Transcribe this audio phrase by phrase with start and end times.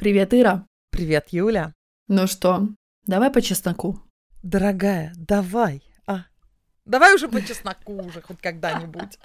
[0.00, 0.64] Привет, Ира.
[0.90, 1.74] Привет, Юля.
[2.08, 2.68] Ну что,
[3.04, 4.00] давай по чесноку.
[4.42, 5.82] Дорогая, давай.
[6.06, 6.24] А,
[6.86, 9.18] давай уже по чесноку уже хоть когда-нибудь.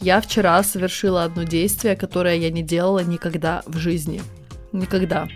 [0.00, 4.20] Я вчера совершила одно действие, которое я не делала никогда в жизни.
[4.72, 5.26] Никогда.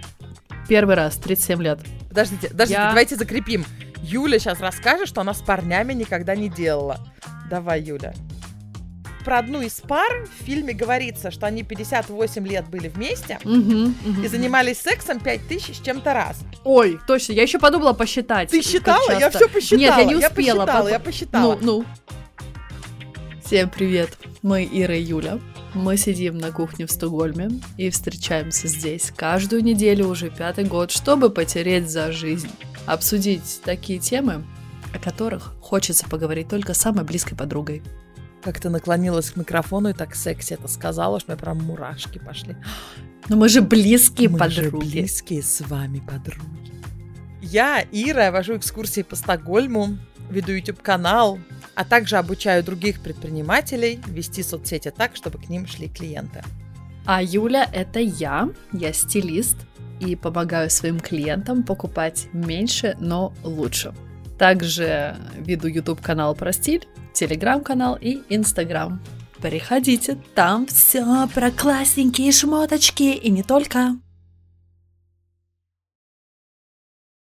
[0.68, 1.80] Первый раз, 37 лет.
[2.10, 3.64] Подождите, подождите, Я- давайте закрепим.
[4.02, 6.98] Юля сейчас расскажет, что она с парнями никогда не делала.
[7.48, 8.12] Давай, Юля.
[9.24, 14.24] Про одну из пар в фильме говорится, что они 58 лет были вместе Мгм, мгм.
[14.24, 16.40] и занимались сексом 5000 с чем-то раз.
[16.64, 18.50] Ой, точно, я еще подумала посчитать.
[18.50, 19.18] Ты считала?
[19.18, 19.78] Я все посчитала.
[19.80, 20.34] Нет, я не успела.
[20.34, 20.88] посчитала, папа.
[20.88, 21.58] я посчитала.
[21.60, 21.84] Ну, ну.
[23.44, 24.10] Всем привет.
[24.42, 25.38] Мы Ира и Юля.
[25.74, 31.30] Мы сидим на кухне в Стокгольме и встречаемся здесь каждую неделю уже пятый год, чтобы
[31.30, 32.50] потереть за жизнь.
[32.86, 34.44] Обсудить такие темы,
[34.92, 37.82] о которых хочется поговорить только с самой близкой подругой.
[38.42, 42.18] Как ты наклонилась к микрофону и так секси это сказала, что у меня прям мурашки
[42.18, 42.56] пошли.
[43.28, 44.90] Но мы же близкие Мы же подруги.
[44.90, 46.72] близкие с вами подруги.
[47.40, 49.98] Я, Ира, вожу экскурсии по Стокгольму,
[50.30, 51.38] веду YouTube-канал,
[51.74, 56.42] а также обучаю других предпринимателей вести соцсети так, чтобы к ним шли клиенты.
[57.04, 59.56] А Юля— это я, я стилист
[60.00, 63.92] и помогаю своим клиентам покупать меньше, но лучше.
[64.38, 69.02] Также веду YouTube-канал про стиль, Телеграм-канал и Инстаграм.
[69.42, 73.96] Переходите, там все про классненькие шмоточки и не только.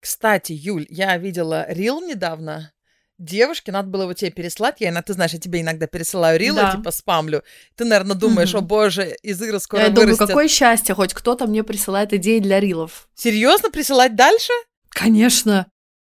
[0.01, 2.73] Кстати, Юль, я видела рил недавно.
[3.19, 4.77] Девушке, надо было его тебе переслать.
[4.81, 6.73] Я, иногда- ты знаешь, я тебе иногда пересылаю рилы, Да.
[6.77, 7.43] типа спамлю.
[7.75, 8.59] Ты, наверное, думаешь, Мгм.
[8.59, 10.29] о боже, из Иры скоро Я думаю, вырастет.
[10.29, 13.09] какое счастье, хоть кто-то мне присылает идеи для рилов.
[13.17, 14.53] Серьезно присылать дальше?
[14.91, 15.67] Конечно.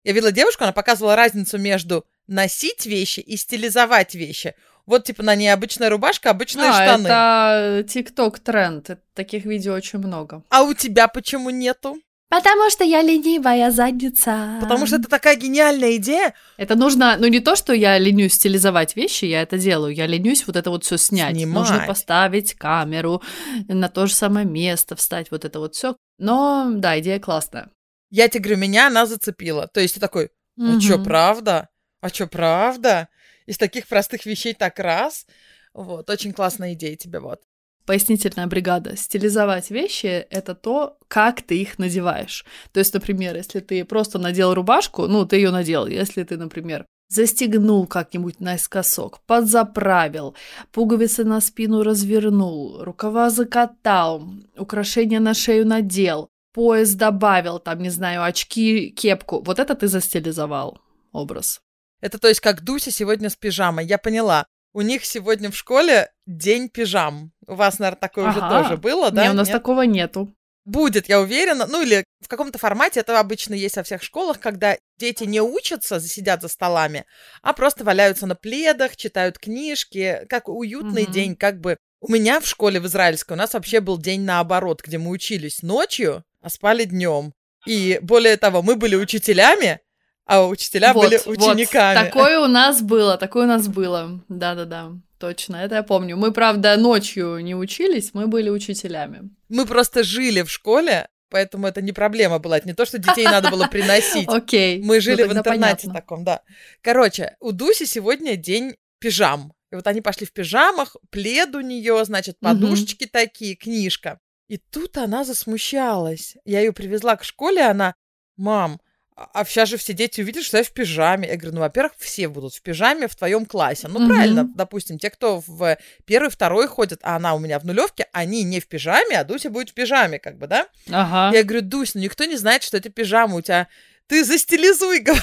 [0.02, 4.54] Я видела девушку, она показывала разницу между носить вещи и стилизовать вещи.
[4.86, 7.06] Вот, типа, на ней обычная рубашка, обычные А, штаны.
[7.06, 8.90] это ТикТок тренд.
[8.90, 10.42] Это- Таких видео очень много.
[10.50, 11.96] А у тебя почему нету?
[12.30, 14.58] Потому что я ленивая задница.
[14.60, 16.34] Потому что это такая гениальная идея.
[16.56, 20.44] Это нужно, ну не то, что я ленюсь стилизовать вещи, я это делаю, я ленюсь
[20.46, 21.36] вот это вот все снять.
[21.36, 21.54] Снимать.
[21.70, 23.22] Нужно поставить камеру
[23.68, 25.96] на то же самое место, встать вот это вот все.
[26.18, 27.70] Но да, идея классная.
[28.10, 29.68] Я тебе говорю, меня она зацепила.
[29.72, 31.04] То есть ты такой, а чё, Мгм.
[31.04, 31.68] правда?
[32.04, 33.08] А чё, правда?
[33.46, 35.26] Из таких простых вещей так раз.
[35.72, 37.40] Вот, очень классная идея тебе, вот.
[37.86, 38.94] Пояснительная бригада.
[38.94, 42.44] Стилизовать вещи— это то, как ты их надеваешь.
[42.72, 45.86] То есть, например, если ты просто надел рубашку, ну, ты ее надел.
[45.86, 50.36] Если ты, например, застегнул как-нибудь наискосок, подзаправил,
[50.72, 54.28] пуговицы на спину развернул, рукава закатал,
[54.58, 59.40] украшения на шею надел, пояс добавил, там, не знаю, очки, кепку.
[59.40, 61.63] Вот это ты застилизовал образ.
[62.04, 63.86] Это то есть как Дуся сегодня с пижамой.
[63.86, 64.46] Я поняла.
[64.74, 67.32] У них сегодня в школе день пижам.
[67.46, 68.62] У вас, наверное, такое уже Ага.
[68.62, 69.24] тоже было, да?
[69.24, 69.56] Не, у нас Нет?
[69.56, 70.36] такого нету.
[70.66, 71.66] Будет, я уверена.
[71.66, 75.98] Ну, или в каком-то формате это обычно есть во всех школах, когда дети не учатся,
[75.98, 77.06] сидят за столами,
[77.40, 80.26] а просто валяются на пледах, читают книжки.
[80.28, 81.12] Как уютный Мгм.
[81.12, 81.78] день, как бы.
[82.02, 85.62] У меня в школе в израильской у нас вообще был день наоборот, где мы учились
[85.62, 87.32] ночью, а спали днем.
[87.64, 89.80] И более того, мы были учителями,
[90.26, 91.98] а учителя были Вот, учениками.
[91.98, 92.06] Вот.
[92.06, 94.20] Такое у нас было, такое у нас было.
[94.28, 96.16] Да-да-да, точно, это я помню.
[96.16, 99.30] Мы, правда, ночью не учились, мы были учителями.
[99.48, 102.58] Мы просто жили в школе, поэтому это не проблема была.
[102.58, 104.28] Это не то, что детей надо было приносить.
[104.28, 104.80] Окей.
[104.82, 106.40] Мы ну жили в интернате таком, да.
[106.80, 109.52] Короче, у Дуси сегодня день пижам.
[109.70, 114.20] И вот они пошли в пижамах, плед у нее, значит, подушечки такие, книжка.
[114.48, 116.36] И тут она засмущалась.
[116.44, 117.94] Я ее привезла к школе, она,
[118.36, 118.80] мам,
[119.16, 121.28] а а сейчас же все дети увидят, что я в пижаме.
[121.28, 123.86] Я говорю, ну, во-первых, все будут в пижаме в твоем классе.
[123.88, 124.08] Ну, Мгм.
[124.08, 128.42] правильно, допустим, те, кто в первый, второй ходят, а она у меня в нулевке, они
[128.42, 130.66] не в пижаме, а Дуся будет в пижаме, как бы, да?
[130.90, 131.36] Ага.
[131.36, 133.68] Я говорю, Дусь, ну никто не знает, что это пижама у тебя.
[134.08, 135.22] Ты застилизуй, говорю.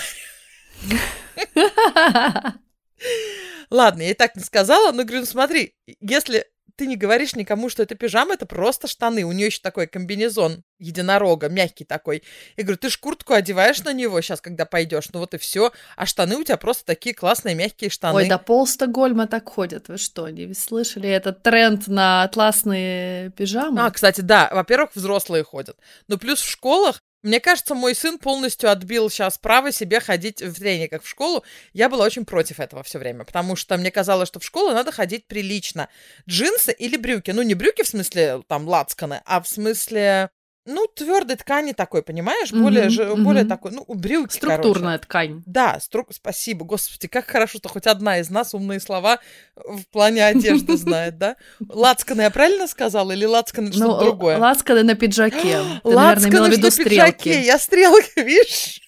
[3.70, 6.46] Ладно, я и так не сказала, но говорю, ну смотри, если
[6.76, 9.24] ты не говоришь никому, что это пижама, это просто штаны.
[9.24, 12.24] У нее еще такой комбинезон единорога, мягкий такой.
[12.58, 15.72] Я говорю, ты ж куртку одеваешь на него сейчас, когда пойдешь, ну вот и все.
[15.96, 18.16] А штаны у тебя просто такие классные мягкие штаны.
[18.16, 19.88] Ой, да пол Стокгольма так ходят.
[19.88, 23.86] Вы что, не слышали этот тренд на атласные пижамы?
[23.86, 25.78] А, кстати, да, во-первых, взрослые ходят.
[26.08, 30.54] Но плюс в школах, мне кажется, мой сын полностью отбил сейчас право себе ходить в
[30.56, 31.44] трениках в школу.
[31.74, 34.92] Я была очень против этого все время, потому что мне казалось, что в школу надо
[34.92, 35.90] ходить прилично.
[36.28, 37.32] Джинсы или брюки.
[37.32, 40.32] Ну, не брюки в смысле там лацканы, а в смысле
[40.66, 42.52] ну, твердой ткани такой, понимаешь?
[42.52, 43.24] Более, Мгм, же, мгм.
[43.24, 45.04] более такой, ну, брюки, Структурная короче.
[45.06, 45.44] ткань.
[45.46, 46.06] Да, стру...
[46.12, 49.20] спасибо, господи, как хорошо, что хоть одна из нас умные слова
[49.56, 51.36] в плане одежды знает, да?
[51.68, 54.38] Лацканы я правильно сказала или лацканы Ну, что-то другое?
[54.38, 55.60] лацканы на пиджаке.
[55.84, 58.82] Лацканы на пиджаке, я стрелки, видишь?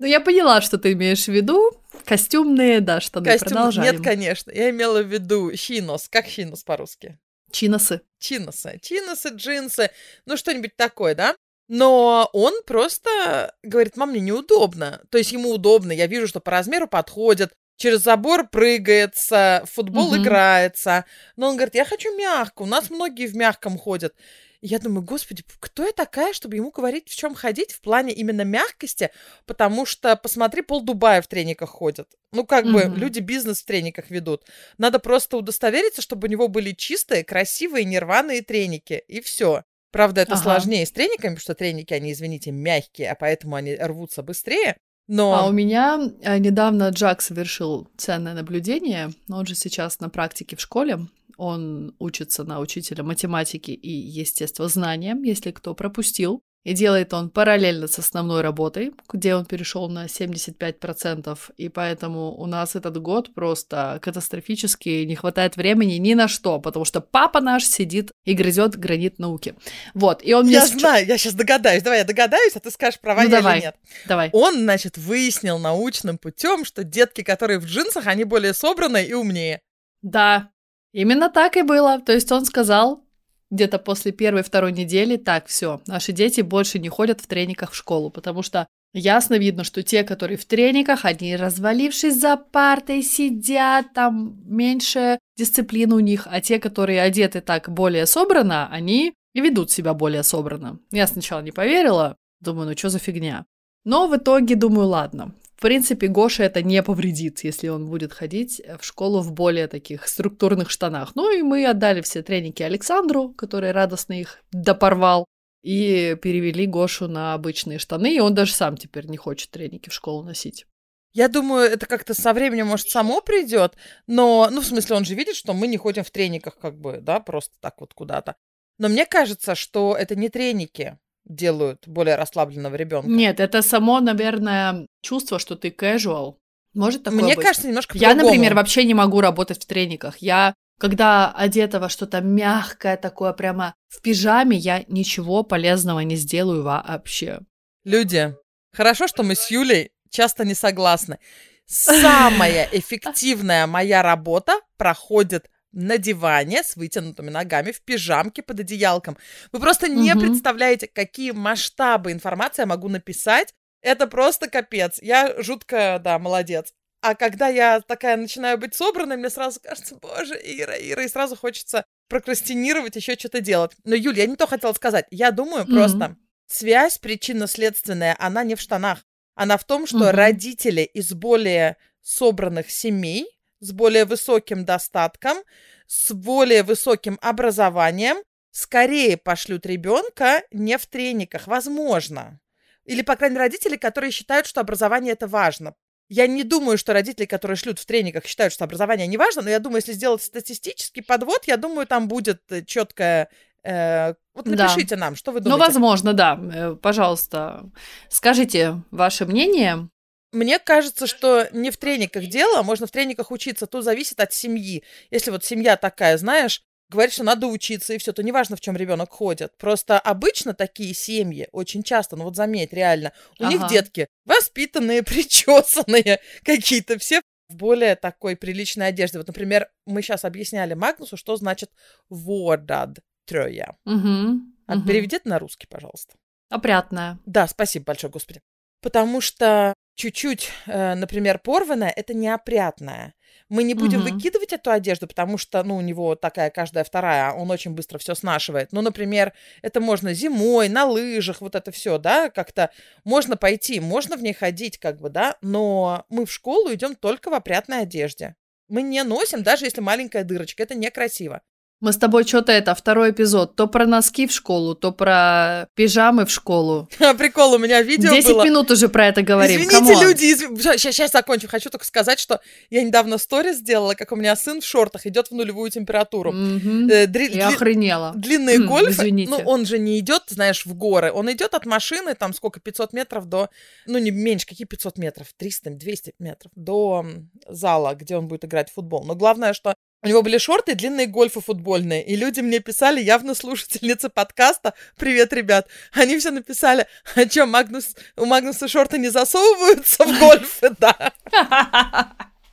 [0.00, 1.72] Ну, я поняла, что ты имеешь в виду.
[2.04, 3.24] Костюмные, да, штаны.
[3.26, 3.92] Костюм, Продолжаем.
[3.94, 7.18] нет, конечно, я имела в виду чинос, как чинос по-русски?
[7.50, 8.02] Чиносы.
[8.18, 8.78] чиносы.
[8.82, 9.90] Чиносы, джинсы,
[10.26, 11.36] ну что-нибудь такое, да?
[11.68, 15.02] Но он просто говорит, мам, мне неудобно.
[15.10, 20.08] То есть ему удобно, я вижу, что по размеру подходит, через забор прыгается, в футбол
[20.12, 20.22] Мгм.
[20.22, 21.04] играется.
[21.36, 24.14] Но он говорит, я хочу мягко, у нас многие в мягком ходят.
[24.60, 28.12] И Я думаю, господи, кто я такая, чтобы ему говорить, в чем ходить в плане
[28.12, 29.10] именно мягкости,
[29.46, 32.08] потому что, посмотри, пол Дубая в трениках ходят.
[32.32, 32.94] Ну, как бы, Мгм.
[32.96, 34.42] люди бизнес в трениках ведут.
[34.76, 39.62] Надо просто удостовериться, чтобы у него были чистые, красивые, нерваные треники, и все.
[39.92, 40.42] Правда, это Ага.
[40.42, 44.76] сложнее с трениками, потому что треники, они, извините, мягкие, а поэтому они рвутся быстрее.
[45.06, 49.10] Но А у меня э, недавно Джак совершил ценное наблюдение.
[49.30, 50.98] Он же сейчас на практике в школе.
[51.38, 56.42] Он учится на учителя математики и естествознания, если кто пропустил.
[56.64, 61.38] И делает он параллельно с основной работой, где он перешел на 75%.
[61.56, 66.84] И поэтому у нас этот год просто катастрофически не хватает времени ни на что, потому
[66.84, 69.54] что папа наш сидит и грызет гранит науки.
[69.94, 70.54] Вот, и он мне...
[70.54, 71.82] я знаю, я сейчас догадаюсь.
[71.84, 73.58] Давай я догадаюсь, а ты скажешь, права Ну, я давай.
[73.58, 73.76] или нет.
[74.06, 74.30] Давай.
[74.32, 79.60] Он, значит, выяснил научным путем, что детки, которые в джинсах, они более собранные и умнее.
[80.02, 80.50] Да,
[80.92, 82.00] именно так и было.
[82.00, 83.04] То есть он сказал
[83.50, 88.10] где-то после первой-второй недели, так, все, наши дети больше не ходят в трениках в школу,
[88.10, 94.38] потому что ясно видно, что те, которые в трениках, они, развалившись за партой, сидят, там
[94.44, 99.94] меньше дисциплины у них, а те, которые одеты так более собрано, они и ведут себя
[99.94, 100.78] более собрано.
[100.90, 103.46] Я сначала не поверила, думаю, ну что за фигня.
[103.84, 105.34] Но в итоге думаю, ладно.
[105.58, 110.06] В принципе, Гоше это не повредит, если он будет ходить в школу в более таких
[110.06, 111.16] структурных штанах.
[111.16, 115.24] Ну и мы отдали все треники Александру, который радостно их допорвал,
[115.64, 119.92] и перевели Гошу на обычные штаны, и он даже сам теперь не хочет треники в
[119.92, 120.64] школу носить.
[121.12, 123.74] Я думаю, это как-то со временем, может, само придет,
[124.06, 127.00] но, ну, в смысле, он же видит, что мы не ходим в трениках, как бы,
[127.00, 128.36] да, просто так вот куда-то.
[128.78, 133.08] Но мне кажется, что это не треники делают более расслабленного ребенка.
[133.08, 136.36] Нет, это само, наверное, чувство, что ты casual.
[136.74, 137.44] Может такое Мне быть?
[137.44, 138.34] кажется, немножко Я, по-другому.
[138.34, 140.18] например, вообще не могу работать в трениках.
[140.18, 146.62] Я, когда одета во что-то мягкое такое, прямо в пижаме, я ничего полезного не сделаю
[146.62, 147.40] вообще.
[147.84, 148.34] Люди,
[148.72, 151.18] хорошо, что мы с Юлей часто не согласны.
[151.66, 159.16] Самая эффективная моя работа проходит на диване с вытянутыми ногами, в пижамке под одеялком.
[159.52, 160.20] Вы просто не Мгм.
[160.20, 163.54] представляете, какие масштабы информации я могу написать.
[163.80, 164.98] Это просто капец.
[165.00, 166.72] Я жутко, да, молодец.
[167.00, 171.36] А когда я такая начинаю быть собранной, мне сразу кажется, боже, Ира, Ира, и сразу
[171.36, 173.72] хочется прокрастинировать, еще что-то делать.
[173.84, 175.06] Но, Юль, я не то хотела сказать.
[175.12, 175.74] Я думаю Мгм.
[175.74, 176.16] просто,
[176.48, 179.04] связь причинно-следственная, она не в штанах.
[179.36, 180.10] Она в том, что Мгм.
[180.10, 185.38] родители из более собранных семей, с более высоким достатком,
[185.86, 188.16] с более высоким образованием,
[188.50, 192.40] скорее пошлют ребенка не в трениках, возможно.
[192.84, 195.74] Или, по крайней мере, родители, которые считают, что образование это важно.
[196.08, 199.50] Я не думаю, что родители, которые шлют в трениках, считают, что образование не важно, но
[199.50, 203.28] я думаю, если сделать статистический подвод, я думаю, там будет четкое...
[203.62, 204.64] э, вот Да.
[204.68, 205.66] напишите нам, что вы Ну, думаете.
[205.66, 206.40] возможно, да.
[206.54, 207.70] Э, Пожалуйста,
[208.08, 209.88] скажите ваше мнение.
[210.32, 214.84] Мне кажется, что не в трениках дело, можно в трениках учиться, то зависит от семьи.
[215.10, 218.76] Если вот семья такая, знаешь, говорит, что надо учиться, и все, то неважно, в чем
[218.76, 219.56] ребенок ходит.
[219.56, 223.68] Просто обычно такие семьи, очень часто, ну вот заметь, реально, у них Ага.
[223.68, 229.18] детки воспитанные, причесанные, какие-то все в более такой приличной одежде.
[229.18, 231.70] Вот, например, мы сейчас объясняли Магнусу, что значит
[232.10, 233.76] «вordad трёя».
[233.86, 234.86] Мгм, А мгм.
[234.86, 236.14] переведи это на русский, пожалуйста.
[236.50, 237.18] Опрятная.
[237.24, 238.40] Да, спасибо большое, Господи.
[238.82, 243.14] Потому что чуть-чуть, э, например, порванное, это неопрятное.
[243.48, 244.04] Мы не будем Мгм.
[244.04, 248.14] выкидывать эту одежду, потому что, ну, у него такая каждая вторая, он очень быстро все
[248.14, 248.72] снашивает.
[248.72, 252.70] Ну, например, это можно зимой, на лыжах, вот это все, да, как-то
[253.04, 257.30] можно пойти, можно в ней ходить, как бы, да, но мы в школу идем только
[257.30, 258.36] в опрятной одежде.
[258.68, 261.42] Мы не носим, даже если маленькая дырочка, это некрасиво.
[261.80, 266.26] Мы с тобой что-то это, второй эпизод, то про носки в школу, то про пижамы
[266.26, 266.88] в школу.
[267.18, 268.44] Прикол, у меня видео 10 было.
[268.44, 269.60] минут уже про это говорим.
[269.60, 270.02] Извините, come on.
[270.02, 271.46] люди, сейчас, сейчас закончу.
[271.46, 275.28] Хочу только сказать, что я недавно сторис сделала, как у меня сын в шортах идет
[275.28, 276.32] в нулевую температуру.
[276.32, 276.88] Мгм.
[276.88, 278.12] Э, дри- Я дли- охренела.
[278.16, 279.30] Длинные Хм, гольфы, извините.
[279.30, 281.12] ну, он же не идет, знаешь, в горы.
[281.12, 283.50] Он идет от машины, там сколько, 500 метров до,
[283.86, 287.06] ну, не меньше, какие 500 метров, 300, 200 метров до
[287.48, 289.04] зала, где он будет играть в футбол.
[289.04, 292.04] Но главное, что у него были шорты длинные гольфы футбольные.
[292.06, 296.86] И люди мне писали, явно слушательницы подкаста, привет, ребят, они все написали,
[297.16, 301.12] а что, Магнус, у Магнуса шорты не засовываются в гольфы, да.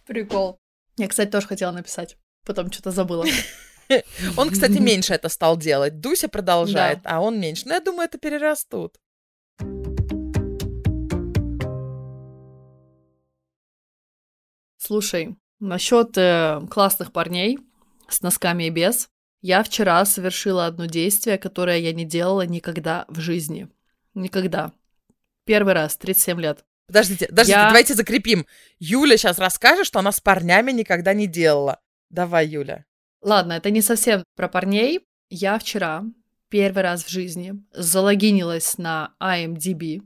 [0.08, 0.60] Прикол.
[0.98, 2.18] Я, кстати, тоже хотела написать.
[2.46, 3.26] Потом что-то забыла.
[4.38, 6.00] Он, кстати, меньше это стал делать.
[6.00, 7.64] Дуся продолжает, а он меньше.
[7.68, 8.96] Но я думаю, это перерастут.
[14.78, 15.36] Слушай,
[15.68, 17.60] насчет э, классных парней
[18.08, 19.10] с носками и без.
[19.42, 23.70] Я вчера совершила одно действие, которое я не делала никогда в жизни.
[24.14, 24.72] Никогда.
[25.46, 26.64] Первый раз, 37 лет.
[26.88, 28.46] Подождите, подождите, Я- давайте закрепим.
[28.80, 31.80] Юля сейчас расскажет, что она с парнями никогда не делала.
[32.10, 32.86] Давай, Юля.
[33.22, 35.02] Ладно, это не совсем про парней.
[35.30, 36.04] Я вчера
[36.50, 40.02] первый раз в жизни залогинилась на IMDb.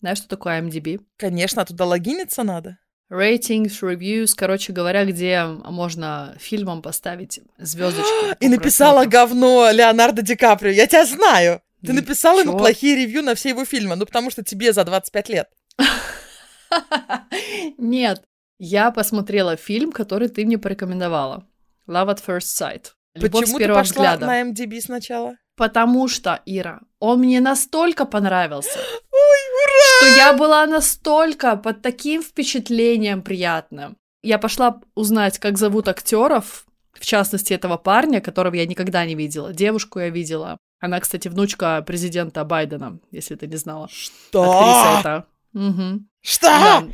[0.00, 1.00] Знаешь, что такое IMDb?
[1.16, 2.78] Конечно, туда логиниться надо.
[3.10, 8.36] Ratings, reviews, короче говоря, где можно фильмам поставить звездочки.
[8.40, 10.72] И написала говно Леонардо Ди Каприо.
[10.72, 11.62] Я тебя знаю.
[11.84, 13.96] Ты написала ему плохие ревью на все его фильмы.
[13.96, 15.48] Ну, потому что тебе за 25 лет.
[17.78, 18.22] Нет,
[18.58, 21.46] я посмотрела фильм, который ты мне порекомендовала.
[21.88, 22.86] Love at First Sight.
[23.14, 24.26] Любовь Почему с ты первого пошла взгляда.
[24.26, 25.36] на MDB сначала?
[25.56, 28.78] Потому что, Ира, он мне настолько понравился,
[29.10, 30.10] Ой, ура!
[30.10, 33.96] что я была настолько под таким впечатлением приятным.
[34.22, 39.52] Я пошла узнать, как зовут актеров, в частности, этого парня, которого я никогда не видела.
[39.52, 40.58] Девушку я видела.
[40.80, 43.88] Она, кстати, внучка президента Байдена, если ты не знала.
[43.90, 44.42] Что?
[44.42, 45.26] Актриса эта.
[45.52, 46.08] Мгм.
[46.20, 46.46] Что?
[46.46, 46.84] Да.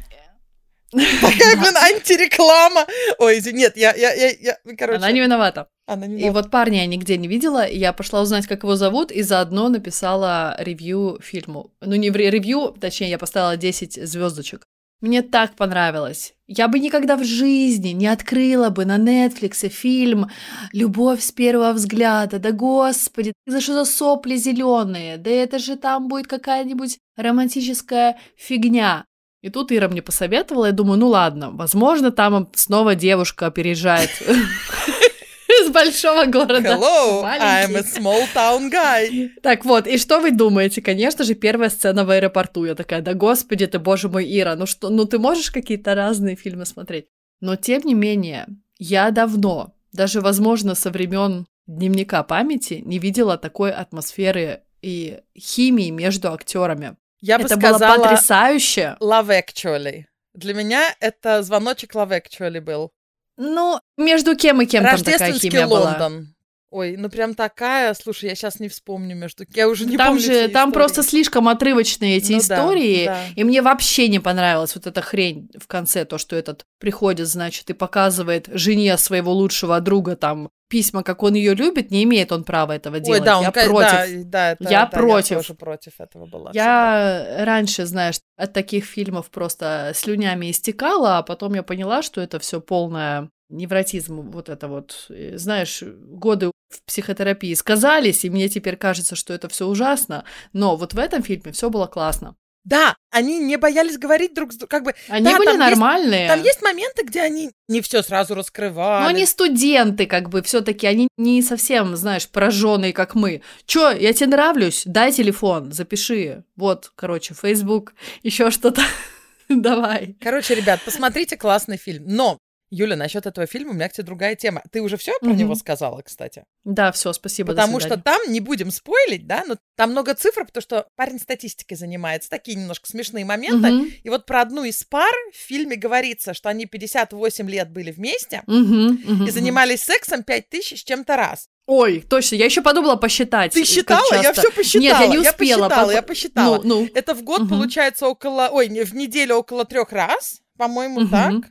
[0.90, 2.86] Такая, блин, антиреклама.
[3.18, 4.98] Ой, нет, я, я, я, я, короче.
[4.98, 5.68] Она не виновата.
[5.86, 8.76] Она не И вот парня я нигде не видела, и я пошла узнать, как его
[8.76, 11.72] зовут, и заодно написала ревью фильму.
[11.80, 14.66] Ну, не ревью, точнее, я поставила 10 звездочек.
[15.00, 16.34] Мне так понравилось.
[16.46, 20.30] Я бы никогда в жизни не открыла бы на Netflix фильм
[20.72, 22.38] «Любовь с первого взгляда».
[22.38, 25.18] Да господи, за что за сопли зеленые?
[25.18, 29.04] Да это же там будет какая-нибудь романтическая фигня.
[29.44, 34.08] И тут Ира мне посоветовала, я думаю, ну ладно, возможно, там снова девушка переезжает
[35.60, 36.70] из большого города.
[36.70, 39.28] Hello, I'm a small town guy.
[39.42, 40.80] Так вот, и что вы думаете?
[40.80, 42.64] Конечно же, первая сцена в аэропорту.
[42.64, 46.36] Я такая, да господи ты, боже мой, Ира, ну что, ну ты можешь какие-то разные
[46.36, 47.08] фильмы смотреть?
[47.42, 48.46] Но тем не менее,
[48.78, 56.32] я давно, даже, возможно, со времен дневника памяти, не видела такой атмосферы и химии между
[56.32, 56.96] актерами.
[57.24, 58.96] Я бы Это было сказала потрясающе.
[59.00, 60.04] Love Actually.
[60.34, 62.92] Для меня это звоночек Love Actually был.
[63.38, 65.92] Ну, между кем и кем там такая химия была?
[65.92, 66.34] Лондон.
[66.70, 69.46] Ой, ну прям такая, слушай, я сейчас не вспомню между...
[69.54, 70.72] Я уже не там помню же, там истории.
[70.72, 73.20] просто слишком отрывочные эти Ну да, истории, да.
[73.36, 77.70] и мне вообще не понравилась вот эта хрень в конце, то, что этот приходит, значит,
[77.70, 82.42] и показывает жене своего лучшего друга там письма, как он ее любит, не имеет он
[82.42, 83.20] права этого делать.
[83.20, 83.90] Ой, да, он я ка- против.
[83.92, 85.30] Да, да, это- Я да, против.
[85.30, 86.50] Я тоже против этого была.
[86.50, 87.36] всегда.
[87.38, 92.38] Я раньше, знаешь, от таких фильмов просто слюнями истекала, а потом я поняла, что это
[92.38, 98.76] все полное невротизм, вот это вот, э, знаешь, годы в психотерапии сказались, и мне теперь
[98.76, 102.34] кажется, что это все ужасно, но вот в этом фильме все было классно.
[102.64, 104.68] Да, они не боялись говорить друг с другом.
[104.70, 106.28] Как бы, Они Да, были там есть- нормальные.
[106.28, 109.02] там есть моменты, где они не все сразу раскрывали.
[109.02, 113.42] но они студенты, как бы, все-таки, они не совсем, знаешь, пораженные, как мы.
[113.66, 114.82] Чё, я тебе нравлюсь?
[114.86, 116.44] Дай телефон, запиши.
[116.56, 117.92] Вот, короче, Facebook,
[118.22, 118.82] еще что-то.
[119.48, 120.16] Давай.
[120.22, 122.04] Короче, ребят, посмотрите классный фильм.
[122.06, 122.38] Но,
[122.70, 124.62] Юля, насчет этого фильма у меня к тебе другая тема.
[124.72, 125.38] Ты уже все про Мгм.
[125.38, 126.44] него сказала, кстати?
[126.64, 127.52] Да, все, спасибо.
[127.52, 131.76] Потому что там, не будем спойлить, да, но там много цифр, потому что парень статистикой
[131.76, 132.28] занимается.
[132.30, 133.70] Такие немножко смешные моменты.
[133.70, 133.90] Мгм.
[134.02, 138.42] И вот про одну из пар в фильме говорится, что они 58 лет были вместе
[138.46, 141.48] мгм, и занимались сексом 5000 с чем-то раз.
[141.66, 143.52] Ой, точно, я еще подумала посчитать.
[143.54, 144.02] Ты считала?
[144.22, 144.82] Я все посчитала.
[144.82, 145.68] Нет, я не успела.
[145.68, 146.60] посчитала, по- я посчитала.
[146.62, 146.88] Ну, ну.
[146.94, 147.48] Это в год Мгм.
[147.50, 148.48] получается около...
[148.52, 151.10] Ой, в неделю около трех раз, по-моему, Мгм.
[151.10, 151.50] так.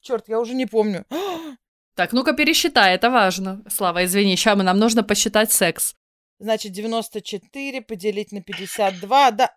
[0.00, 1.04] Черт, я уже не помню.
[1.94, 3.62] Так, ну-ка пересчитай, это важно.
[3.68, 5.94] Слава, извини, сейчас нам нужно посчитать секс.
[6.38, 9.50] Значит, 94 поделить на 52, да.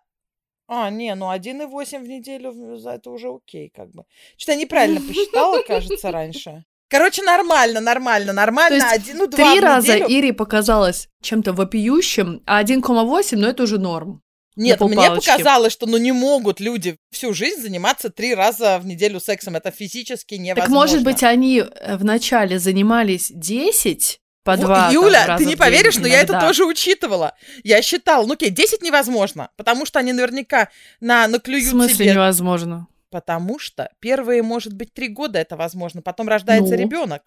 [0.68, 4.04] А, не, ну 1,8 в неделю, за это уже окей, как бы.
[4.36, 6.64] Что-то я неправильно посчитала, кажется, раньше.
[6.88, 8.80] Короче, нормально, нормально, нормально.
[8.80, 10.08] То есть Один, ну, Три раза неделю.
[10.08, 14.22] Ире показалось чем-то вопиющим, а 1,8, ну это уже норм.
[14.56, 19.20] Нет, мне показалось, что ну не могут люди всю жизнь заниматься три раза в неделю
[19.20, 19.56] сексом.
[19.56, 20.62] Это физически невозможно.
[20.62, 26.06] Так может быть, они э, вначале занимались 10 по 2 Юля, ты не поверишь, но
[26.06, 27.34] я это тоже учитывала.
[27.64, 30.68] Я считала, ну окей, 10 невозможно, потому что они наверняка
[31.00, 32.12] на, В наклюют смысле себе.
[32.14, 32.86] невозможно?
[33.10, 36.80] Потому что первые, может быть, три года это возможно, потом рождается Ну?
[36.82, 37.22] ребенок.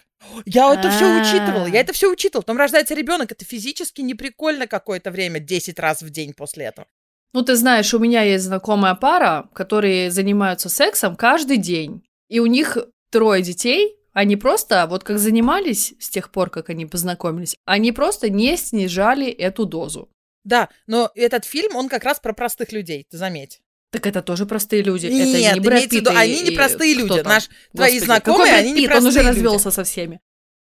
[0.45, 1.21] Я это все А.
[1.21, 2.41] учитывала, я это все учитывала.
[2.43, 6.87] Потом рождается ребенок, это физически неприкольно какое-то время, 10 раз в день после этого.
[7.33, 12.03] Ну, ты знаешь, у меня есть знакомая пара, которые занимаются сексом каждый день.
[12.27, 12.77] И у них
[13.11, 13.95] трое детей.
[14.11, 19.29] Они просто, вот как занимались с тех пор, как они познакомились, они просто не снижали
[19.29, 20.09] эту дозу.
[20.43, 23.61] Да, но этот фильм, он как раз про простых людей, ты заметь.
[23.91, 25.07] Так это тоже простые люди.
[25.07, 27.21] это Нет, не Брэд Питт они не простые люди.
[27.21, 28.95] Наш, твои Господи, знакомые, какой Брэд они не Питт?
[28.95, 29.27] Он простые уже люди.
[29.29, 30.21] развелся со всеми.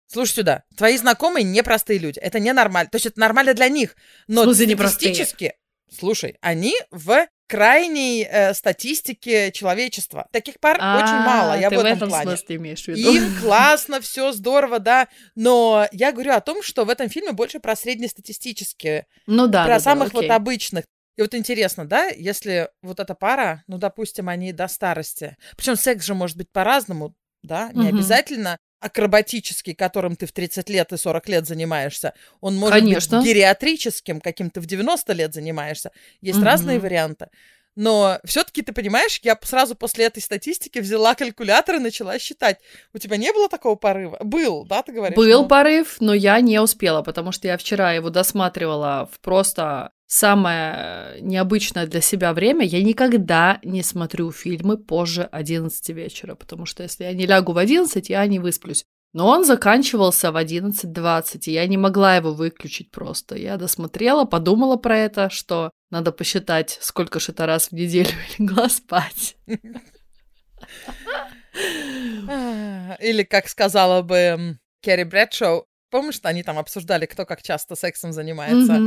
[0.08, 2.18] Слушай сюда, твои знакомые непростые люди.
[2.20, 2.88] Это ненормально.
[2.90, 3.96] То есть это нормально для них.
[4.28, 5.54] Но статистически,
[5.90, 10.26] слушай, они в крайней э, статистике человечества.
[10.32, 12.36] Таких пар очень мало, я А, ты в в этом, этом плане.
[12.36, 13.12] смысле имеешь в виду.
[13.12, 15.08] Им классно, все здорово, да.
[15.36, 19.74] Но я говорю о том, что в этом фильме больше про среднестатистические, Ну да, про
[19.74, 20.30] да, да, самых вот окей.
[20.32, 20.84] обычных.
[21.16, 25.36] И вот интересно, да, если вот эта пара, ну, допустим, они до старости.
[25.56, 27.96] Причем секс же может быть по-разному, да, не Мгм.
[27.96, 32.14] обязательно акробатический, которым ты в 30 лет и 40 лет занимаешься.
[32.40, 33.18] Он может Конечно.
[33.18, 35.90] быть гериатрическим, каким ты в 90 лет занимаешься.
[36.20, 36.46] Есть Мгм.
[36.46, 37.28] разные варианты.
[37.78, 42.56] Но все-таки, ты понимаешь, я сразу после этой статистики взяла калькулятор и начала считать.
[42.94, 44.16] У тебя не было такого порыва?
[44.22, 45.14] Был, да, ты говоришь?
[45.16, 49.90] Был Ну, порыв, но я не успела, потому что я вчера его досматривала в просто
[50.06, 52.64] самое необычное для себя время.
[52.64, 57.58] Я никогда не смотрю фильмы позже 11 вечера, потому что если я не лягу в
[57.58, 58.84] 11, я не высплюсь.
[59.12, 63.34] Но он заканчивался в 11.20, и я не могла его выключить просто.
[63.36, 68.44] Я досмотрела, подумала про это, что надо посчитать, сколько же это раз в неделю я
[68.44, 69.36] легла спать.
[73.00, 78.12] Или, как сказала бы Керри Брэдшоу, помнишь, что они там обсуждали, кто как часто сексом
[78.12, 78.78] занимается?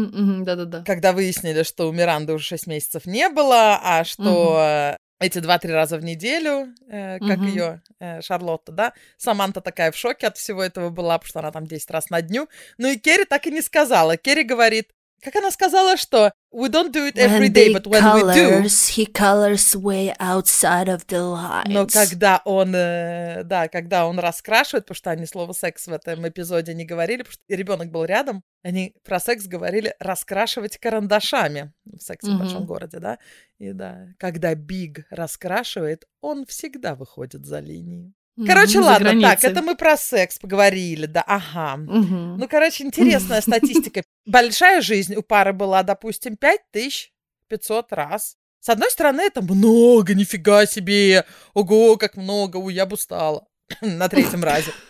[0.46, 0.84] Да-да-да.
[0.86, 5.72] Когда выяснили, что у Миранды уже 6 месяцев не было, а что э, эти 2-3
[5.72, 7.48] раза в неделю, э, как Мгм.
[7.48, 7.82] ее
[8.22, 11.90] Шарлотта, да, Саманта такая в шоке от всего этого была, потому что она там 10
[11.92, 12.48] раз на дню.
[12.78, 14.16] Ну и Керри так и не сказала.
[14.18, 18.34] Керри говорит, как она сказала, что we don't do it every day, but when we
[18.34, 21.68] do, he colors way outside of the lines.
[21.68, 26.28] но когда он, э, да, когда он раскрашивает, потому что они слово секс в этом
[26.28, 32.00] эпизоде не говорили, потому что ребенок был рядом, они про секс говорили раскрашивать карандашами в
[32.00, 33.20] сексе в большом городе, да.
[33.58, 38.14] И да, когда Биг раскрашивает, он всегда выходит за линию.
[38.46, 39.52] Короче, ладно, так, границей.
[39.52, 41.78] это мы про секс поговорили, да, ага.
[41.78, 42.38] Мгм.
[42.38, 44.04] Ну, короче, интересная статистика.
[44.26, 48.36] Большая жизнь у пары была, допустим, 5500 раз.
[48.62, 51.26] С одной стороны, это много, нифига себе.
[51.54, 53.48] Ого, как много, у я бы устала.
[53.82, 54.72] На третьем разе.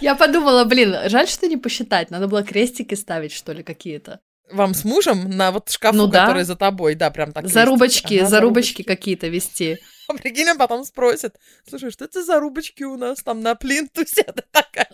[0.00, 2.10] Я подумала, блин, жаль, что не посчитать.
[2.10, 4.20] Надо было крестики ставить, что ли, какие-то.
[4.52, 6.26] Вам с мужем на вот шкафу, Ну да.
[6.26, 7.48] который за тобой, да, прям так.
[7.48, 8.18] Зарубочки.
[8.18, 9.78] Ага, зарубочки какие-то вести.
[10.08, 11.36] А Прикинь, он потом спросит,
[11.68, 14.22] слушай, что это за зарубочки у нас там на плинтусе?
[14.34, 14.88] Ты такая,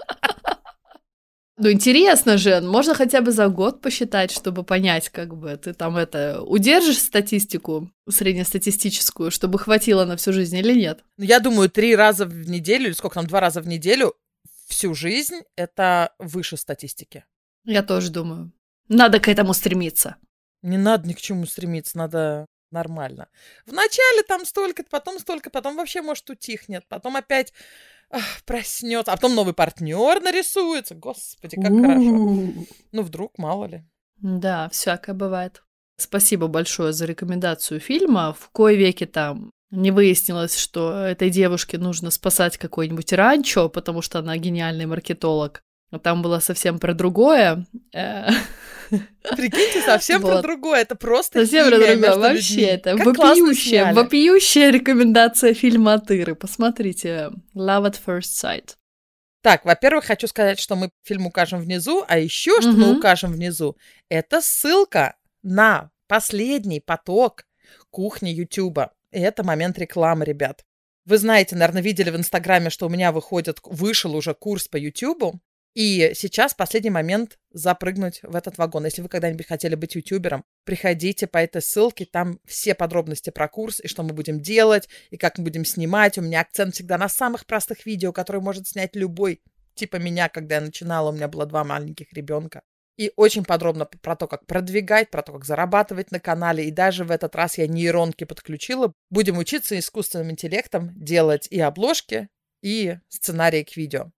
[1.56, 5.96] Ну, интересно же, можно хотя бы за год посчитать, чтобы понять, как бы ты там
[5.96, 11.04] это удержишь статистику среднестатистическую, чтобы хватило на всю жизнь или нет.
[11.18, 14.14] Ну, я думаю, три раза в неделю, или сколько там, два раза в неделю
[14.68, 17.24] всю жизнь это выше статистики.
[17.64, 18.52] Я тоже думаю.
[18.90, 20.16] Надо к этому стремиться.
[20.62, 23.28] Не надо ни к чему стремиться, надо нормально.
[23.64, 27.52] Вначале там столько, потом столько, потом вообще, может, утихнет, потом опять
[28.44, 30.96] проснется, а потом новый партнер нарисуется.
[30.96, 32.00] Господи, как хорошо.
[32.00, 32.66] У-у-у.
[32.90, 33.84] Ну, вдруг, мало ли.
[34.16, 35.62] Да, всякое бывает.
[35.96, 38.34] Спасибо большое за рекомендацию фильма.
[38.38, 44.18] В кое веке там не выяснилось, что этой девушке нужно спасать какой-нибудь ранчо, потому что
[44.18, 45.62] она гениальный маркетолог.
[45.92, 47.66] А там было совсем про другое.
[49.36, 50.42] Прикиньте, совсем про Вот.
[50.42, 50.80] другое.
[50.82, 52.16] Это просто Совсем про другое.
[52.16, 52.62] Вообще, людьми.
[52.64, 56.34] это Как вопиющая, вопиющая рекомендация фильма от Иры.
[56.34, 57.30] Посмотрите.
[57.54, 58.76] Love at First Sight.
[59.42, 62.98] Так, во-первых, хочу сказать, что мы фильм укажем внизу, а еще что мы Мгм.
[62.98, 63.76] укажем внизу,
[64.10, 67.44] это ссылка на последний поток
[67.90, 68.92] кухни Ютуба.
[69.12, 70.64] И это момент рекламы, ребят.
[71.06, 75.40] Вы знаете, наверное, видели в Инстаграме, что у меня выходит, вышел уже курс по Ютубу.
[75.74, 78.84] И сейчас последний момент запрыгнуть в этот вагон.
[78.84, 83.80] Если вы когда-нибудь хотели быть ютубером, приходите по этой ссылке, там все подробности про курс,
[83.80, 86.18] и что мы будем делать, и как мы будем снимать.
[86.18, 89.40] У меня акцент всегда на самых простых видео, которые может снять любой,
[89.74, 92.62] типа меня, когда я начинала, у меня было два маленьких ребенка.
[92.96, 96.66] И очень подробно про то, как продвигать, про то, как зарабатывать на канале.
[96.66, 98.92] И даже в этот раз я нейронки подключила.
[99.08, 102.28] Будем учиться искусственным интеллектом делать и обложки,
[102.60, 104.10] и сценарии к видео.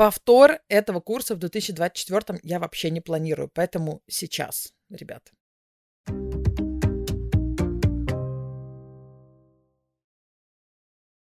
[0.00, 5.30] Повтор этого курса в 2024 я вообще не планирую, поэтому сейчас, ребят.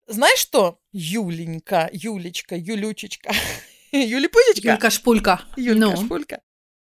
[0.07, 3.33] Знаешь что, Юленька, Юлечка, Юлючечка,
[3.91, 4.69] Юлипузечка?
[4.69, 5.41] Юлька Шпулька.
[5.57, 6.25] Юлька Ну.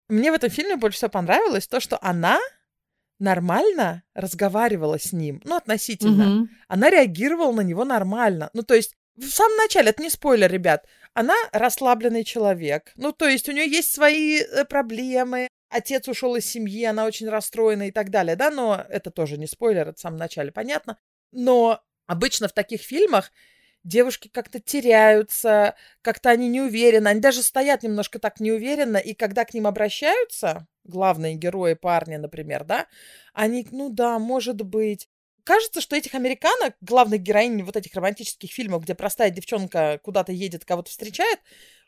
[0.08, 2.39] Мне в этом фильме больше всего понравилось то, что она
[3.19, 6.26] нормально разговаривала с ним, ну, относительно.
[6.28, 6.50] Мгм.
[6.69, 8.50] Она реагировала на него нормально.
[8.54, 12.91] Ну, то есть, в самом начале, это не спойлер, ребят, она расслабленный человек.
[12.95, 17.30] Ну, то есть, у нее есть свои э, проблемы, отец ушел из семьи, она очень
[17.30, 20.97] расстроена и так далее, да, но это тоже не спойлер, это в самом начале понятно.
[21.32, 23.32] Но обычно в таких фильмах
[23.84, 29.45] девушки как-то теряются, как-то они не уверены, они даже стоят немножко так неуверенно, и когда
[29.45, 32.88] к ним обращаются, главные герои парни, например, да,
[33.34, 35.10] они, ну да, может быть.
[35.43, 40.63] Кажется, что этих американок, главных героинь вот этих романтических фильмов, где простая девчонка куда-то едет,
[40.63, 41.39] кого-то встречает,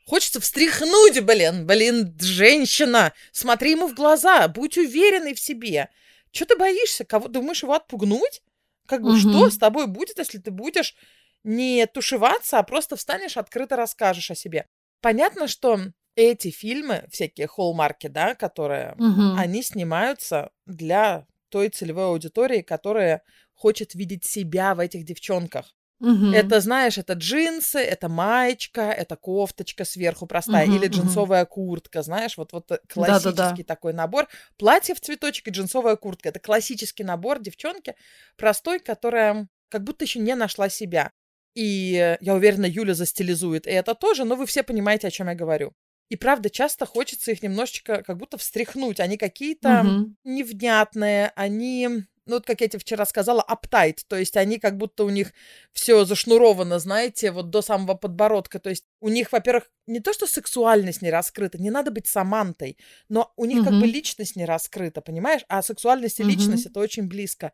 [0.05, 5.89] хочется встряхнуть, блин, блин, женщина, смотри ему в глаза, будь уверенной в себе.
[6.31, 7.05] Че ты боишься?
[7.05, 8.41] Кого думаешь его отпугнуть?
[8.87, 9.19] Как бы Мгм.
[9.19, 10.95] что с тобой будет, если ты будешь
[11.43, 14.65] не тушеваться, а просто встанешь, открыто расскажешь о себе.
[15.01, 15.79] Понятно, что
[16.15, 19.37] эти фильмы, всякие холмарки, да, которые, Мгм.
[19.37, 23.21] они снимаются для той целевой аудитории, которая
[23.53, 25.73] хочет видеть себя в этих девчонках.
[25.99, 26.33] Мгм.
[26.33, 32.35] Это, знаешь, это джинсы, это маечка, это кофточка сверху простая, Мгм, или джинсовая куртка, знаешь,
[32.35, 34.27] вот, вот э, классический такой набор.
[34.57, 36.27] Платье в цветочек и джинсовая куртка.
[36.27, 37.95] Это классический набор девчонки,
[38.35, 41.09] простой, которая как будто еще не нашла себя.
[41.53, 45.29] И э, я уверена, Юля застилизует и это тоже, но вы все понимаете, о чем
[45.29, 45.71] я говорю.
[46.09, 48.99] И правда, часто хочется их немножечко как будто встряхнуть.
[48.99, 50.15] Они какие-то Мгм.
[50.23, 51.87] невнятные, они,
[52.25, 55.33] ну вот как я тебе вчера сказала, uptight, то есть они как будто у них
[55.71, 60.25] все зашнуровано, знаете, вот до самого подбородка, то есть у них, во-первых, не то, что
[60.25, 65.01] сексуальность не раскрыта, не надо быть Самантой, но у них как бы личность не раскрыта,
[65.01, 65.43] понимаешь?
[65.47, 66.23] А сексуальность и Мгм.
[66.23, 67.53] личность это очень близко.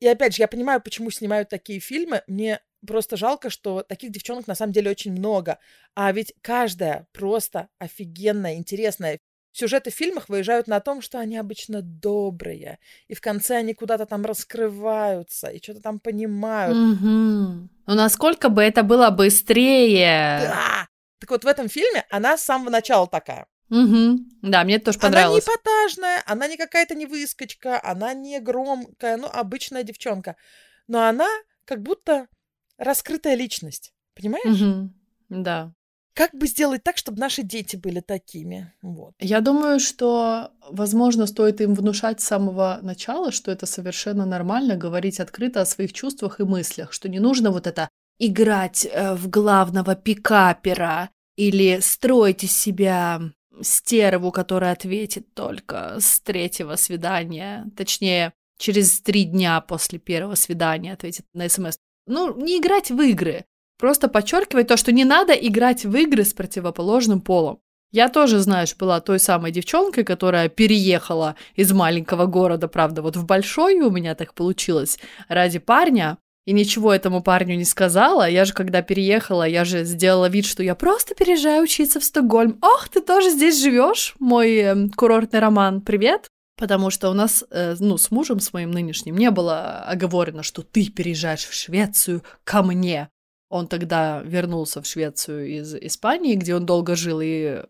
[0.00, 2.22] И опять же, я понимаю, почему снимают такие фильмы.
[2.26, 5.58] Мне просто жалко, что таких девчонок на самом деле очень много.
[5.94, 9.18] А ведь каждая просто офигенная, интересная.
[9.52, 12.78] Сюжеты в фильмах выезжают на том, что они обычно добрые.
[13.08, 16.76] И в конце они куда-то там раскрываются и что-то там понимают.
[16.76, 17.68] Мгм.
[17.86, 20.38] Ну, насколько бы это было быстрее.
[20.40, 20.88] Да!
[21.18, 23.46] Так вот, в этом фильме она с самого начала такая.
[23.68, 24.28] Мгм.
[24.42, 25.44] Да, мне это тоже Она не понравилось.
[25.44, 30.36] эпатажная, она не какая-то не выскочка, она не громкая, ну, обычная девчонка.
[30.88, 31.28] Но она
[31.64, 32.26] как будто
[32.78, 33.92] раскрытая личность.
[34.14, 34.60] Понимаешь?
[34.60, 34.94] Мгм.
[35.28, 35.72] Да.
[36.14, 38.72] Как бы сделать так, чтобы наши дети были такими?
[38.82, 39.14] Вот.
[39.18, 45.20] Я думаю, что, возможно, стоит им внушать с самого начала, что это совершенно нормально говорить
[45.20, 49.94] открыто о своих чувствах и мыслях, что не нужно вот это играть э, в главного
[49.94, 53.20] пикапера или строить из себя
[53.62, 61.26] стерву, которая ответит только с третьего свидания, точнее, через три дня после первого свидания ответит
[61.32, 61.78] на смс.
[62.06, 63.44] Ну, не играть в игры,
[63.78, 67.60] просто подчеркивать то, что не надо играть в игры с противоположным полом.
[67.92, 73.26] Я тоже, знаешь, была той самой девчонкой, которая переехала из маленького города, правда, вот в
[73.26, 78.28] большой у меня так получилось, ради парня, и ничего этому парню не сказала.
[78.28, 82.58] Я же, когда переехала, я же сделала вид, что я просто переезжаю учиться в Стокгольм.
[82.62, 86.31] Ох, ты тоже здесь живешь, мой эм, курортный роман, привет.
[86.56, 90.62] Потому что у нас, э, ну, с мужем, с моим нынешним, не было оговорено, что
[90.62, 93.08] ты переезжаешь в Швецию ко мне.
[93.48, 97.62] Он тогда вернулся в Швецию из Испании, где он долго жил и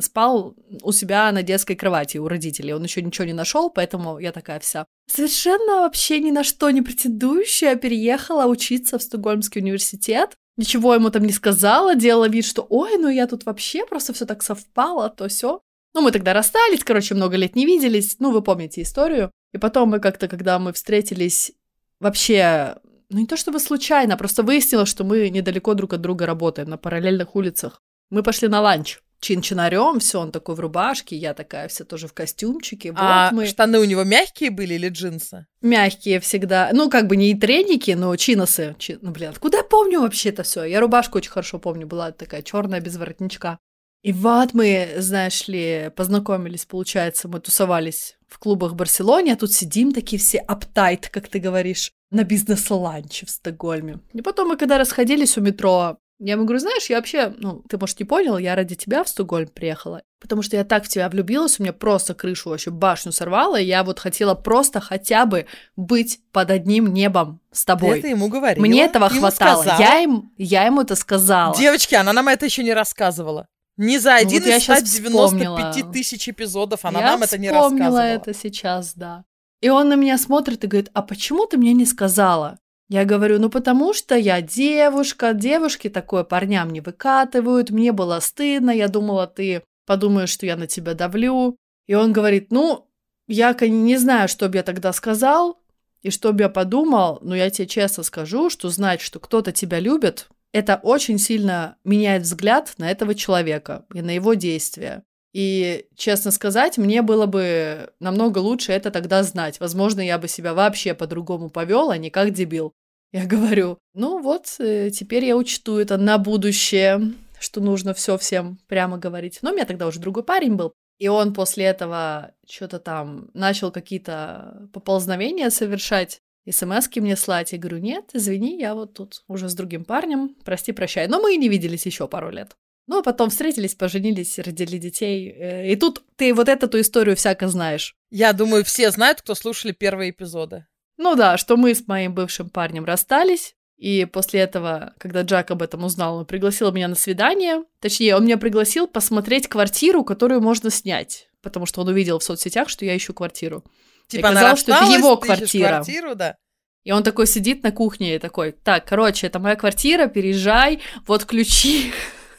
[0.00, 2.72] спал у себя на детской кровати у родителей.
[2.72, 6.82] Он еще ничего не нашел, поэтому я такая вся совершенно вообще ни на что не
[6.82, 10.36] претендующая переехала учиться в Стокгольмский университет.
[10.56, 14.24] Ничего ему там не сказала, делала вид, что ой, ну я тут вообще просто все
[14.24, 15.60] так совпало, то все.
[15.96, 18.16] Ну, мы тогда расстались, короче, много лет не виделись.
[18.18, 19.30] Ну, вы помните историю.
[19.54, 21.52] И потом мы как-то, когда мы встретились,
[22.00, 22.76] вообще,
[23.08, 26.76] ну не то чтобы случайно, просто выяснилось, что мы недалеко друг от друга работаем, на
[26.76, 27.80] параллельных улицах.
[28.10, 28.98] Мы пошли на ланч.
[29.20, 32.92] Чин-чинарем, все, он такой в рубашке, я такая вся тоже в костюмчике.
[32.92, 35.46] Вот а мы штаны у него мягкие были или джинсы?
[35.62, 36.68] мягкие всегда.
[36.74, 38.76] Ну, как бы не треники, но чиносы.
[38.78, 40.64] Чи- Ну, блин, откуда я помню вообще это все?
[40.64, 43.58] Я рубашку очень хорошо помню, была такая черная без воротничка.
[44.06, 49.52] И вот мы, знаешь ли, познакомились, получается, мы тусовались в клубах в Барселоне, а тут
[49.52, 53.98] сидим такие все uptight, как ты говоришь, на бизнес-ланче в Стокгольме.
[54.12, 57.78] И потом мы, когда расходились у метро, я ему говорю, знаешь, я вообще, ну, ты,
[57.78, 61.08] может, не понял, я ради тебя в Стокгольм приехала, потому что я так в тебя
[61.08, 65.46] влюбилась, у меня просто крышу вообще башню сорвала, и я вот хотела просто хотя бы
[65.74, 67.94] быть под одним небом с тобой.
[67.94, 68.64] Ты это ему говорила?
[68.64, 69.62] Мне этого Ему хватало.
[69.62, 69.80] сказала?
[69.80, 71.56] Я, им, я ему это сказала.
[71.56, 73.48] Девочки, она нам это еще не рассказывала.
[73.76, 75.92] Не за один вот я из щас 195 вспомнила.
[75.92, 78.00] тысяч эпизодов она я нам это не вспомнила рассказывала.
[78.00, 79.24] это сейчас, да.
[79.60, 82.58] И он на меня смотрит и говорит, а почему ты мне не сказала?
[82.88, 88.70] Я говорю, ну потому что я девушка, девушки такое парням не выкатывают, мне было стыдно,
[88.70, 91.56] я думала, ты подумаешь, что я на тебя давлю.
[91.86, 92.88] И он говорит, ну,
[93.26, 95.60] я не знаю, что бы я тогда сказал
[96.02, 99.80] и что бы я подумал, но я тебе честно скажу, что знать, что кто-то тебя
[99.80, 105.02] любит, это очень сильно меняет взгляд на этого человека и на его действия.
[105.34, 109.60] И, честно сказать, мне было бы намного лучше это тогда знать.
[109.60, 112.72] Возможно, я бы себя вообще по-другому повел, а не как дебил.
[113.12, 118.58] Я говорю, ну вот, э, теперь я учту это на будущее, что нужно все всем
[118.66, 119.40] прямо говорить.
[119.42, 120.72] Но у меня тогда уже другой парень был.
[120.98, 127.52] И он после этого что-то там начал какие-то поползновения совершать, смс мне слать.
[127.52, 131.08] Я говорю, нет, извини, я вот тут уже с другим парнем, прости, прощай.
[131.08, 132.56] Но мы и не виделись еще пару лет.
[132.86, 135.30] Ну, а потом встретились, поженились, родили детей.
[135.30, 137.96] Э, И тут ты вот эту историю всяко знаешь.
[138.10, 140.66] Я думаю, все знают, кто слушали первые эпизоды.
[140.96, 145.62] Ну да, что мы с моим бывшим парнем расстались, и после этого, когда Джак об
[145.62, 147.64] этом узнал, он пригласил меня на свидание.
[147.80, 152.68] Точнее, он меня пригласил посмотреть квартиру, которую можно снять, потому что он увидел в соцсетях,
[152.70, 153.64] что я ищу квартиру.
[154.08, 155.68] Типа она что это его квартира.
[155.68, 156.36] квартиру, да.
[156.84, 161.24] И он такой сидит на кухне и такой, так, короче, это моя квартира, переезжай, вот
[161.24, 161.92] ключи.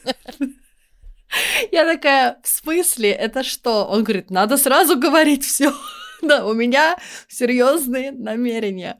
[1.72, 3.84] Я такая, в смысле, это что?
[3.86, 5.72] Он говорит, надо сразу говорить все.
[6.20, 8.98] Да, у меня серьезные намерения.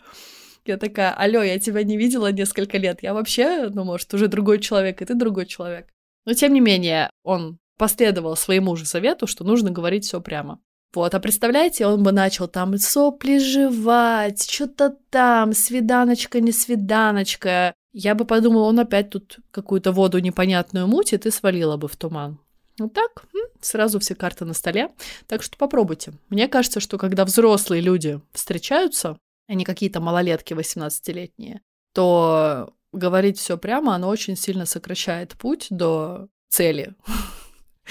[0.64, 3.02] Я такая, алло, я тебя не видела несколько лет.
[3.02, 5.88] Я вообще, ну, может, уже другой человек, и ты другой человек.
[6.26, 10.60] Но, тем не менее, он последовал своему же совету, что нужно говорить все прямо.
[10.94, 17.74] Вот, а представляете, он бы начал там сопли жевать, что-то там, свиданочка, не свиданочка.
[17.92, 22.38] Я бы подумала, он опять тут какую-то воду непонятную мутит и свалила бы в туман.
[22.78, 23.24] Вот так,
[23.60, 24.90] сразу все карты на столе.
[25.26, 26.12] Так что попробуйте.
[26.30, 31.60] Мне кажется, что когда взрослые люди встречаются, а не какие-то малолетки 18-летние,
[31.92, 36.94] то говорить все прямо, оно очень сильно сокращает путь до цели.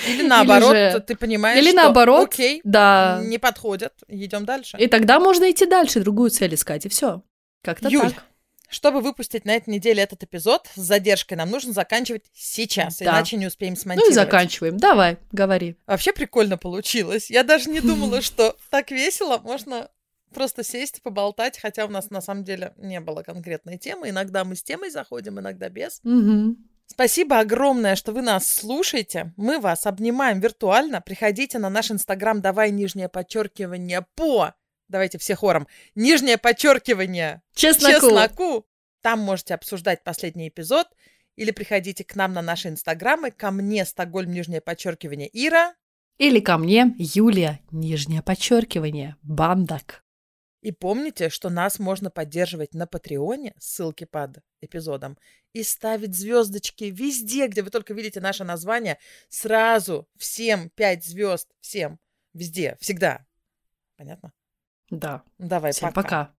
[0.08, 3.20] Или наоборот, же- ты понимаешь, Или что наоборот, окей, да.
[3.24, 4.78] не подходят, идем дальше.
[4.78, 7.24] И тогда можно идти дальше, другую цель искать, и все.
[7.64, 8.24] Как-то Юль, так.
[8.70, 13.06] Чтобы выпустить на этой неделе этот эпизод с задержкой, нам нужно заканчивать сейчас, Да.
[13.06, 14.12] иначе не успеем Ну смонтировать.
[14.12, 14.78] и заканчиваем.
[14.78, 15.78] Давай, говори.
[15.88, 17.32] Вообще прикольно получилось.
[17.32, 19.90] Я даже не думала, что так весело можно
[20.34, 24.10] просто сесть и поболтать, хотя у нас на самом деле не было конкретной темы.
[24.10, 26.02] Иногда мы с темой заходим, иногда без.
[26.88, 29.34] Спасибо огромное, что вы нас слушаете.
[29.38, 31.02] Мы вас обнимаем виртуально.
[31.02, 34.54] Приходите на наш инстаграм «Давай нижнее подчеркивание по...»
[34.88, 35.68] Давайте все хором.
[35.96, 37.94] Нижнее подчеркивание Чесноку.
[37.94, 38.66] чесноку.
[39.02, 40.88] Там можете обсуждать последний эпизод.
[41.36, 43.32] Или приходите к нам на наши инстаграмы.
[43.32, 45.76] Ко мне Стокгольм, нижнее подчеркивание Ира.
[46.18, 50.04] Или ко мне, Юлия, нижнее подчеркивание, бандак.
[50.68, 55.18] И помните, что нас можно поддерживать на Патреоне, ссылки под эпизодом,
[55.54, 59.00] и ставить звездочки везде, где вы только видите наше название,
[59.30, 62.02] сразу всем пять звезд, всем,
[62.34, 63.26] везде, всегда.
[63.96, 64.34] Понятно?
[64.90, 65.24] Да.
[65.38, 66.02] Давай, Всем пока.
[66.04, 66.36] пока.